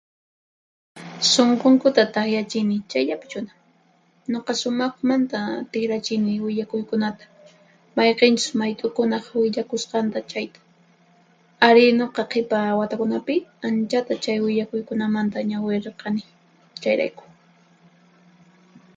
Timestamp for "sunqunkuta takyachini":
1.31-2.77